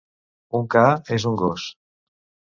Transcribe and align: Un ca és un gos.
Un 0.59 0.65
ca 0.75 0.85
és 1.19 1.29
un 1.33 1.37
gos. 1.43 1.69